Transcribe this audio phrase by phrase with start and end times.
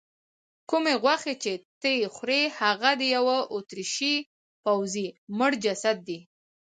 [0.69, 1.51] کومې غوښې چې
[1.81, 4.15] ته یې خورې هغه د یوه اتریشي
[4.63, 6.19] پوځي مړ جسد دی.